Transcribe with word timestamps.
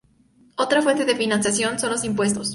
Otra 0.55 0.81
fuente 0.81 1.05
de 1.05 1.15
financiación 1.15 1.77
son 1.77 1.91
los 1.91 2.03
impuestos. 2.03 2.49